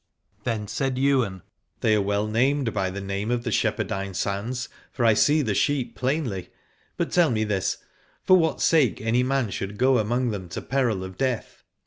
[0.45, 1.43] Then said Ywain,
[1.81, 5.53] They are well named by the name of the Shepherdine Sands, for I see the
[5.53, 6.49] sheep plainly;
[6.97, 7.77] but tell me this,
[8.23, 11.61] for what sake any man should go among them to peril of death?